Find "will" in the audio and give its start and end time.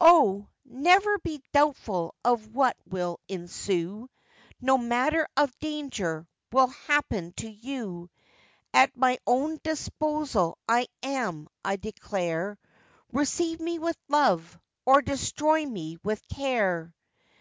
2.88-3.18, 6.52-6.68